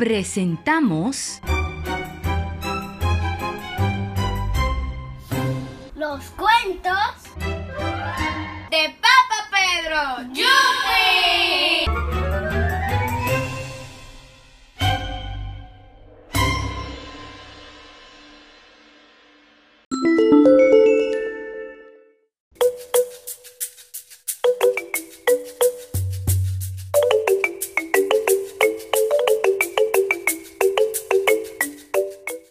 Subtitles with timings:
[0.00, 1.42] presentamos
[5.94, 6.96] Los cuentos
[8.70, 10.32] de Papa Pedro.
[10.32, 10.99] ¡Yupi!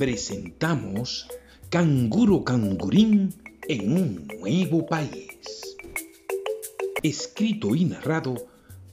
[0.00, 1.28] Presentamos
[1.68, 3.34] Canguro Cangurín
[3.68, 5.76] en un nuevo país.
[7.02, 8.34] Escrito y narrado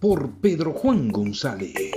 [0.01, 1.96] por Pedro Juan González.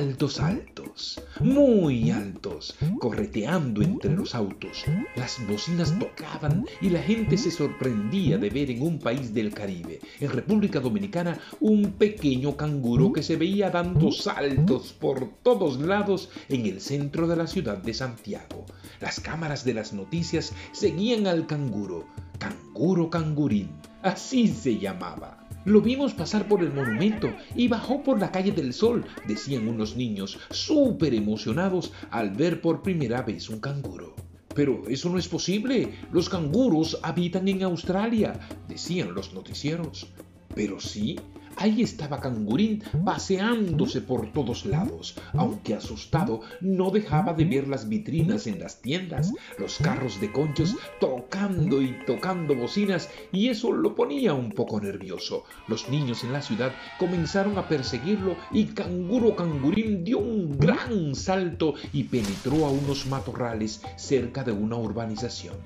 [0.00, 4.86] Saltos altos, muy altos, correteando entre los autos.
[5.14, 10.00] Las bocinas tocaban y la gente se sorprendía de ver en un país del Caribe,
[10.18, 16.64] en República Dominicana, un pequeño canguro que se veía dando saltos por todos lados en
[16.64, 18.64] el centro de la ciudad de Santiago.
[19.02, 22.06] Las cámaras de las noticias seguían al canguro,
[22.38, 23.68] canguro cangurín,
[24.00, 25.39] así se llamaba.
[25.66, 29.94] Lo vimos pasar por el monumento y bajó por la calle del Sol, decían unos
[29.94, 34.14] niños súper emocionados al ver por primera vez un canguro.
[34.54, 35.92] Pero eso no es posible.
[36.12, 40.10] Los canguros habitan en Australia, decían los noticieros.
[40.54, 41.18] Pero sí,
[41.60, 48.46] ahí estaba Cangurín paseándose por todos lados, aunque asustado no dejaba de ver las vitrinas
[48.46, 54.32] en las tiendas, los carros de conchos tocando y tocando bocinas, y eso lo ponía
[54.32, 55.44] un poco nervioso.
[55.68, 61.74] Los niños en la ciudad comenzaron a perseguirlo y Canguro Cangurín dio un gran salto
[61.92, 65.56] y penetró a unos matorrales cerca de una urbanización.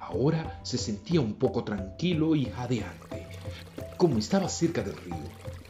[0.00, 3.26] Ahora se sentía un poco tranquilo y jadeante.
[3.96, 5.14] Como estaba cerca del río,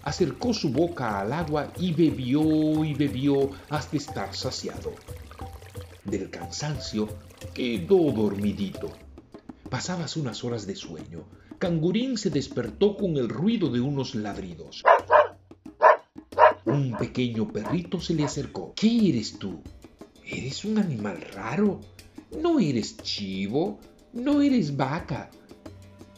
[0.04, 4.92] acercó su boca al agua y bebió y bebió hasta estar saciado.
[6.04, 7.08] Del cansancio
[7.54, 8.92] quedó dormidito.
[9.70, 11.24] Pasadas unas horas de sueño,
[11.58, 14.82] Cangurín se despertó con el ruido de unos ladridos.
[16.66, 18.74] Un pequeño perrito se le acercó.
[18.76, 19.62] ¿Qué eres tú?
[20.26, 21.80] ¿Eres un animal raro?
[22.42, 23.78] No eres chivo,
[24.12, 25.30] no eres vaca.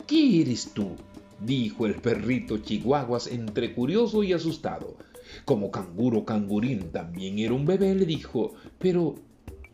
[0.07, 0.97] ¿Qué eres tú?
[1.41, 4.97] Dijo el perrito Chihuahuas entre curioso y asustado.
[5.45, 9.17] Como canguro cangurín también era un bebé, le dijo, pero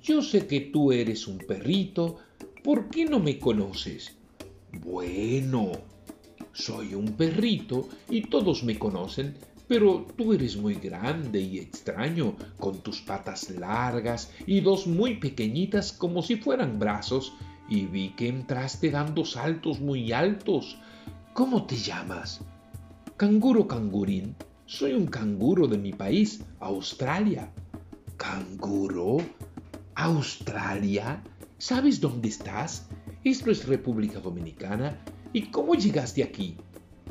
[0.03, 2.19] yo sé que tú eres un perrito,
[2.65, 4.17] ¿por qué no me conoces?
[4.85, 5.73] Bueno,
[6.53, 9.35] soy un perrito y todos me conocen,
[9.69, 15.93] pero tú eres muy grande y extraño, con tus patas largas y dos muy pequeñitas
[15.93, 17.33] como si fueran brazos,
[17.69, 20.77] y vi que entraste dando saltos muy altos.
[21.35, 22.43] ¿Cómo te llamas?
[23.17, 24.37] Canguro cangurín.
[24.67, 27.51] Soy un canguro de mi país, Australia.
[28.19, 29.17] ¿Canguro?
[29.95, 31.25] ¿Australia?
[31.57, 32.87] ¿Sabes dónde estás?
[33.25, 35.03] Esto es República Dominicana.
[35.33, 36.59] ¿Y cómo llegaste aquí?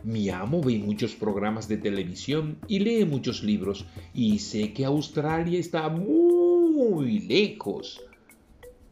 [0.04, 5.60] Mi amo ve muchos programas de televisión y lee muchos libros y sé que Australia
[5.60, 8.00] está muy lejos.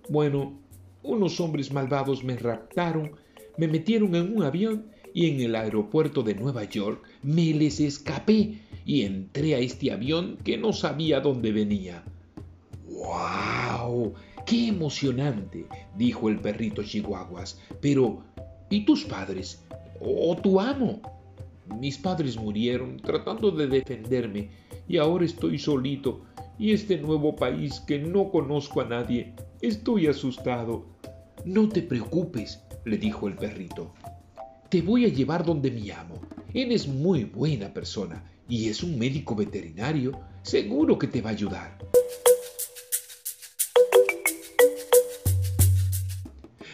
[0.09, 0.59] Bueno,
[1.03, 3.11] unos hombres malvados me raptaron,
[3.59, 8.59] me metieron en un avión y en el aeropuerto de Nueva York me les escapé
[8.85, 12.03] y entré a este avión que no sabía dónde venía.
[12.87, 14.13] ¡Wow!
[14.45, 15.65] ¡Qué emocionante!
[15.95, 17.59] dijo el perrito Chihuahuas.
[17.81, 18.23] Pero,
[18.69, 19.63] ¿y tus padres?
[19.99, 21.01] ¿O tu amo?
[21.79, 24.49] Mis padres murieron tratando de defenderme
[24.87, 26.21] y ahora estoy solito
[26.57, 29.33] y este nuevo país que no conozco a nadie.
[29.61, 30.85] Estoy asustado.
[31.45, 33.93] No te preocupes, le dijo el perrito.
[34.69, 36.21] Te voy a llevar donde mi amo.
[36.53, 40.19] Él es muy buena persona y es un médico veterinario.
[40.43, 41.79] Seguro que te va a ayudar.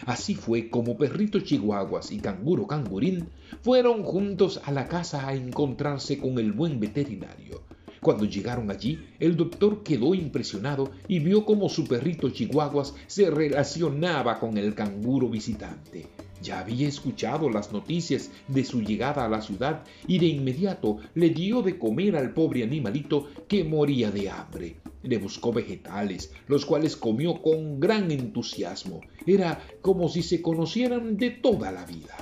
[0.04, 3.30] Así fue como Perrito Chihuahuas y Canguro Cangurín
[3.62, 7.62] fueron juntos a la casa a encontrarse con el buen veterinario.
[8.02, 14.38] Cuando llegaron allí, el doctor quedó impresionado y vio cómo su perrito Chihuahuas se relacionaba
[14.38, 16.06] con el canguro visitante.
[16.42, 21.30] Ya había escuchado las noticias de su llegada a la ciudad y de inmediato le
[21.30, 24.76] dio de comer al pobre animalito que moría de hambre.
[25.02, 29.00] Le buscó vegetales, los cuales comió con gran entusiasmo.
[29.26, 32.16] Era como si se conocieran de toda la vida.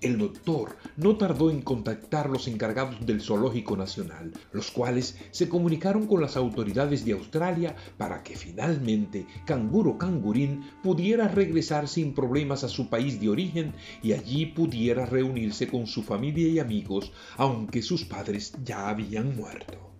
[0.00, 6.06] El doctor no tardó en contactar los encargados del Zoológico Nacional, los cuales se comunicaron
[6.06, 12.68] con las autoridades de Australia para que finalmente Canguro Cangurín pudiera regresar sin problemas a
[12.68, 18.04] su país de origen y allí pudiera reunirse con su familia y amigos, aunque sus
[18.04, 19.91] padres ya habían muerto.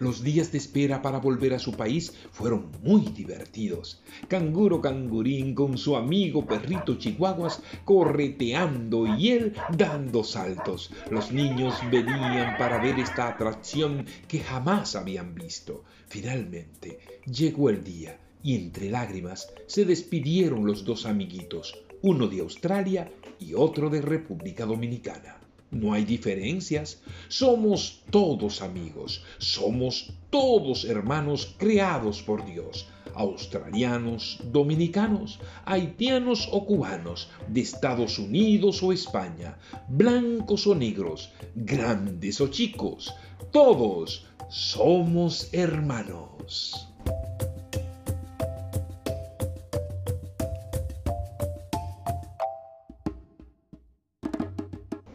[0.00, 4.00] Los días de espera para volver a su país fueron muy divertidos.
[4.28, 10.90] Canguro Cangurín con su amigo perrito Chihuahuas correteando y él dando saltos.
[11.10, 15.84] Los niños venían para ver esta atracción que jamás habían visto.
[16.08, 23.12] Finalmente llegó el día y entre lágrimas se despidieron los dos amiguitos, uno de Australia
[23.38, 25.40] y otro de República Dominicana.
[25.70, 27.00] No hay diferencias.
[27.28, 29.22] Somos todos amigos.
[29.38, 32.86] Somos todos hermanos creados por Dios.
[33.14, 39.58] Australianos, dominicanos, haitianos o cubanos, de Estados Unidos o España,
[39.88, 43.12] blancos o negros, grandes o chicos.
[43.50, 46.89] Todos somos hermanos.